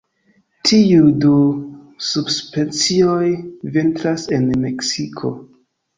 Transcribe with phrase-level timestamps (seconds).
[0.69, 1.33] Tiuj du
[2.07, 3.29] subspecioj
[3.77, 5.37] vintras en Meksiko.